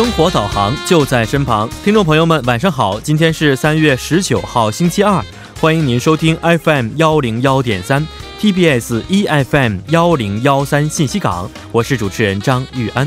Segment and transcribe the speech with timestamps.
[0.00, 2.98] 生活导航就在身旁，听众朋友们，晚上好！
[2.98, 5.22] 今天是三月十九号，星期二，
[5.60, 8.08] 欢迎您收听 FM 幺零幺点三
[8.40, 13.06] TBS EFM 幺零幺三信息港，我是主持人张玉安。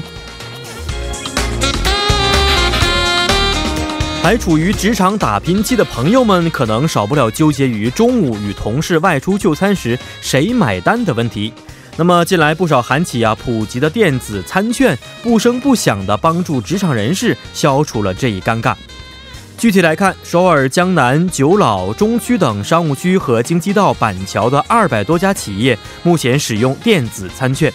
[4.22, 11.52] 还处于职场打拼期的朋友们，可能少不了纠结于中午与同事外出就餐时谁买单的问题。
[11.96, 18.76] 那么近来不少韩企啊普及的电子餐券，不声不响地帮助职场人士消除了这一尴尬。
[19.60, 27.72] 具体来看，首尔江南、九老、中区等商务区和京畿道板桥的二百多家企业目前使用电子餐券，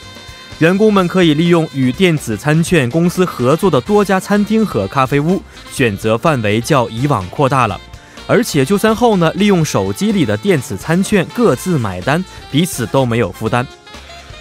[0.58, 5.40] 员工们可以利用与电子餐券公司合作的多家餐厅和咖啡屋，
[5.70, 7.80] 选择范围较以往扩大了。
[8.26, 13.64] 而且就餐后呢，利用手机里的电子餐券各自买单，彼此都没有负担。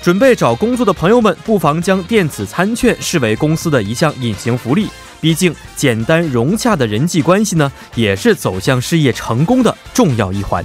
[0.02, 4.88] 准备找工作的朋友们，不妨将电子餐券视为公司的一项隐形福利。
[5.20, 10.64] 毕竟，简单融洽的人际关系呢，也是走向事业成功的重要一环。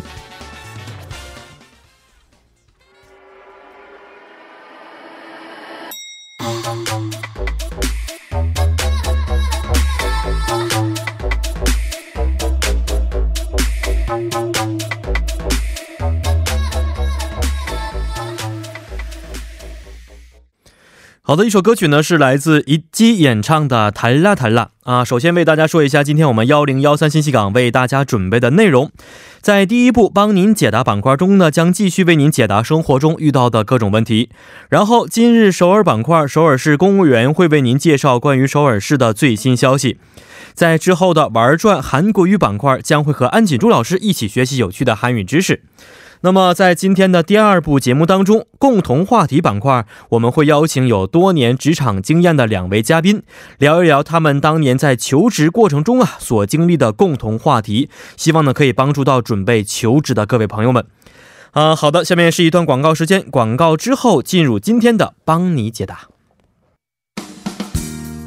[21.32, 25.02] 好的，一首歌曲呢是来自一基演唱的《弹啦弹啦》啊。
[25.02, 28.90] 首先为大家说一下，今天我们幺零幺三信息港为大家准备的内容，
[29.40, 34.28] 在第一步帮您解答板块中呢，将继续为您解答生活中遇到的各种问题。
[34.68, 39.96] 然后今日首尔板块，首尔市公务员会为您介绍关于首尔市的最新消息。
[40.52, 45.62] 在之后的玩转韩国语板块，将会和安锦珠老师一起学习有趣的韩语知识。
[46.24, 53.24] 那么，在今天的第二部节目当中，共同话题板块，我们会邀请有多年职场经验的两位嘉宾，
[53.58, 60.86] 聊一聊他们当年在求职过程中啊所经历的共同话题，希望呢可以帮助到准备求职的各位朋友们。
[61.50, 66.02] 啊，好的，下面是一段广告时间，广告之后进入今天的帮你解答。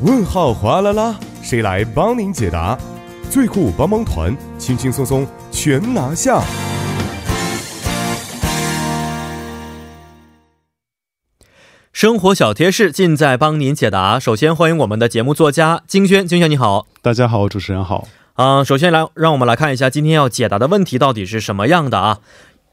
[0.02, 2.78] 问号哗啦啦，谁来帮您解答？
[3.30, 6.44] 最酷帮帮团，轻轻松松全拿下。
[11.96, 14.20] 生活小贴士尽在帮您解答。
[14.20, 18.06] 首先欢迎我们的节目作家金轩，金轩你好，大家好，主持人好。
[18.34, 22.20] 啊、首先来让我们来看一下今天要解答的问题到底是什么样的啊？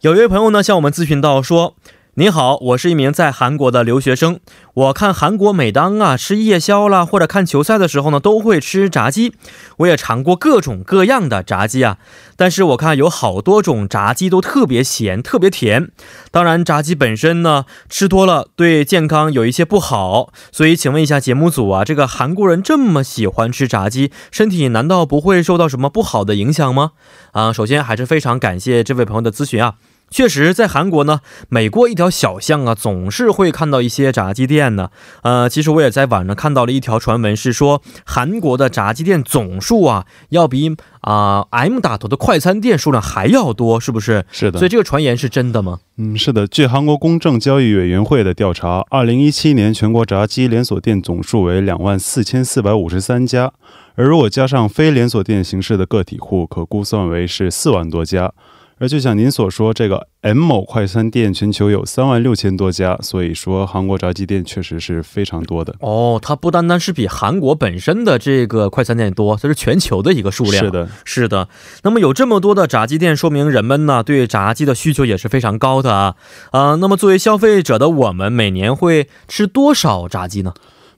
[0.01, 1.77] 有一位朋友呢向我们咨询到说。
[2.15, 4.39] 您好，我是一名在韩国的留学生。
[4.75, 9.33] 我看韩国每当啊吃夜宵啦，或者看球赛的时候呢，都会吃炸鸡。
[9.79, 11.97] 我也尝过各种各样的炸鸡啊，
[12.37, 15.91] 但是我看有好多种炸鸡都特别咸，特别甜。
[16.31, 20.35] 当然，炸鸡本身呢吃多了对健康有一些不好。
[20.53, 26.91] 所以，请问一下节目组啊，这个韩国人这么喜欢吃炸鸡，身体难道不会受到什么不好的影响吗？
[27.31, 29.77] 啊，首先还是非常感谢这位朋友的咨询啊。
[30.13, 34.91] 确实，在韩国呢，每过一条小巷啊，总是会看到一些炸鸡店呢。
[35.23, 44.25] 呃，其实我也在网上看到了一条传闻，是说韩国的炸鸡店总数啊，要比啊、M 打头的快餐店数量还要多，是不是？
[44.31, 45.79] 是的，所以这个传言是真的吗？
[45.97, 46.47] 嗯，是的。
[46.47, 53.51] 据韩国公正交易委员会的调查，二零一七年全国炸鸡连锁店总数为两万四千四百五十三家，
[53.95, 58.33] 而如果加上非连锁店形式的个体户，可估算为是四万多家。
[58.83, 65.73] 而就像您所说，这个 M 某快餐店全球有三万六千多家，所以说韩国炸鸡店确实是非常多的。
[65.79, 70.65] 哦，它不单单是比韩国本身的这个快餐店多，它是全球的一个数量。
[70.65, 71.49] 是的，是的。
[71.85, 76.17] 那么有这么多的炸鸡店，说明人们呢对炸鸡的需求也是非常高的啊。
[76.51, 80.53] 啊、那么作为消费者的我们，每年会吃多少炸鸡呢？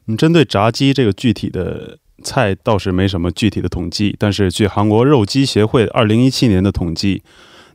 [0.06, 7.22] 嗯，针对炸鸡这个具体的菜倒是没什么具体的统计，但是据韩国肉鸡协会二零一七年的统计。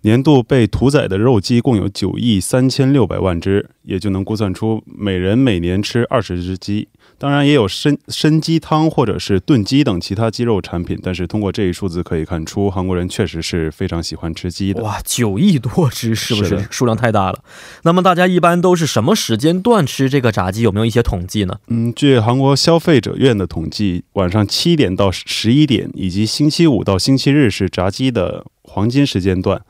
[0.02, 6.88] 年度被屠宰的肉鸡共有九亿三千六百万只，也就能估算出每人每年吃二十只鸡。
[7.18, 10.98] 当然，也有参参鸡汤或者是炖鸡等其他鸡肉产品。
[11.04, 14.82] 但是通过这一数字可以看出，韩国人确实是非常喜欢吃鸡的。
[14.84, 16.60] 哇，九亿多只，是不是？
[16.60, 17.44] 是数量太大了。
[17.84, 20.62] 那么大家一般都是什么时间段吃这个炸鸡？
[20.62, 21.60] 有没有一些统计呢？
[21.68, 29.62] 嗯，据韩国消费者院的统计，晚上七点到十一点以及星期五到星期日是炸鸡的黄金时间段。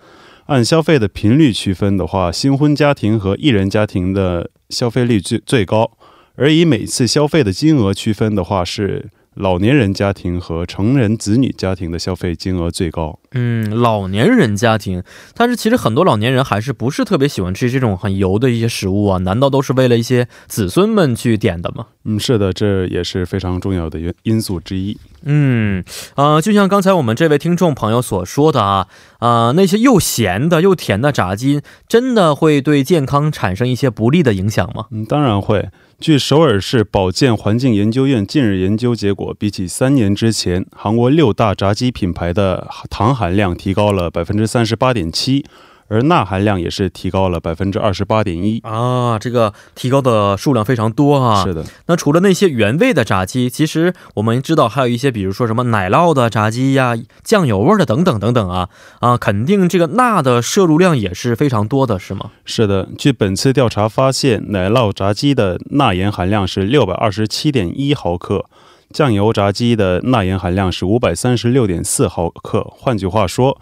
[0.49, 5.91] 按消费的频率区分的话，新婚家庭和一人家庭的消费率最最高，
[6.33, 13.19] 而以每次消费的金额区分的话，是老年人家庭和成人子女家庭的消费金额最高。
[13.33, 15.03] 嗯，老年人家庭，
[15.35, 19.19] 但是其实很多老年人还是不是特别喜欢吃这种很油的一些食物啊？
[19.19, 21.85] 难道都是为了一些子孙们去点的吗？
[22.05, 24.97] 嗯，是的，这也是非常重要的原因素之一。
[25.23, 25.83] 嗯，
[26.15, 28.87] 呃，就像刚才我们这位听众朋友所说的啊，
[29.19, 34.85] 啊，那些又咸的又甜的炸鸡，真的会对健康产生一些不利的影响吗？
[34.91, 35.69] 嗯，当然会。
[35.99, 45.43] 据首尔市保健环境研究院近日研究结果，比起三年之前，韩国六大炸鸡品牌的糖含量提高了百分之三十八点七。
[45.89, 51.43] 而钠含量也是提高了百分之二十八点一啊，这个提高的数量非常多啊。
[51.43, 58.69] 是的，那除了那些原味的炸鸡，其实我们知道还有一些，比如说什么奶酪的炸鸡呀、酱油味的等等等等啊
[58.99, 62.29] 啊，肯定这个钠的摄入量也是非常多的，是吗？
[62.45, 68.45] 是的，据本次调查发现，奶酪炸鸡的钠盐含量是六百二十七点一毫克，
[68.91, 72.67] 酱油炸鸡的钠盐含量是五百三十六点四毫克。
[72.69, 73.59] 换句话说。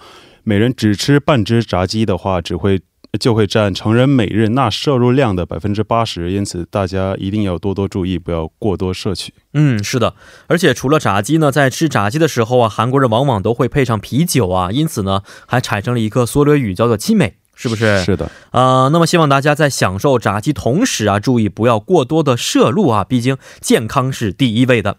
[0.47, 2.79] 每人只吃半只炸鸡的话，只会
[3.19, 9.33] 就会占成人每日钠摄入量的百分之八十，因此大家一定要多多注意，不要过多摄取。
[9.53, 10.13] 嗯，是的，
[10.47, 18.01] 而且除了炸鸡呢，在吃炸鸡的时候啊，韩国人往往都会配上啤酒啊，因此呢，还产生了一个缩略语叫做“鸡美”，是不是？
[18.05, 18.31] 是的。
[18.51, 24.95] 呃，那么希望大家在享受炸鸡同时啊，注意不要过多的摄入啊，毕竟健康是第一位的。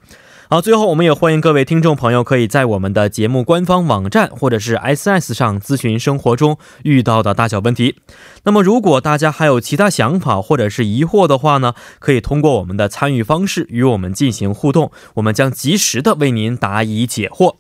[0.51, 7.97] 好，最后我们也欢迎各位听众朋友可以在我们的节目官方网站或者是 S S 上咨询生活中遇到的大小问题。
[8.45, 17.57] 那么，如果大家还有其他想法或者是疑惑的话呢，可以通过我们的参与方式与我们进行互动，我们将及时的为您答疑解惑。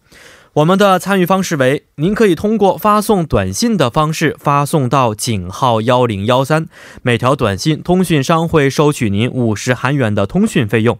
[0.54, 6.66] 我们的参与方式为：您可以通过发送短信的方式发送到井号幺零幺三，
[7.02, 10.98] 每条短信通讯商会收取您五十韩元的通讯费用。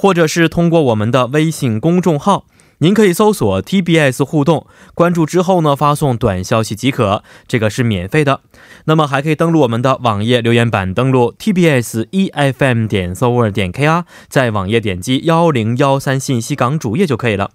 [0.00, 2.46] 或者是通过我们的微信公众号，
[2.78, 8.40] 您可以搜索 TBS 互动，关注之后呢，发送短消息即可，这个是免费的。
[8.86, 17.50] 那么还可以登录我们的网页留言板，登录 TBS EFM 点 s o v e r 点 KR，在网页点击幺零幺三信息港主页就可以了。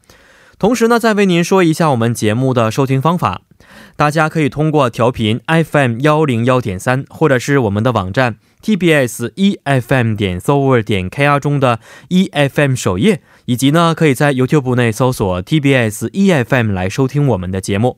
[0.57, 3.42] 同时呢，再为您说一下我们节目的收听方法。
[3.98, 11.80] 大家可以通过调频 FM 幺零幺点三，或者是我们的网站 TBS EFM 点 s o v e r 点 KR 中的
[12.10, 17.98] EFM 首页，以及呢，可以在 YouTube 内搜索 TBS EFM 来收听我们的节目。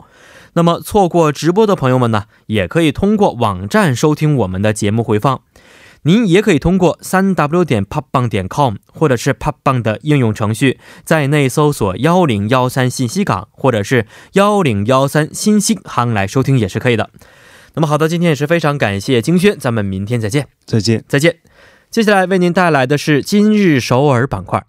[0.54, 5.42] 那么错过直播的朋友们呢，也可以通过网站收听我们的节目回放。
[6.03, 17.09] 您也可以通过三 w 点 popbang 点 com 或者是 popbang 的应用程序，在内搜索幺零幺三信息港或者是幺零幺三新星行来收听也是可以的。
[17.73, 21.38] 那么好的，今天也是非常感谢金轩，咱们明天再见，再见，再见。
[21.89, 24.65] 接下来为您带来的是今日首尔板块。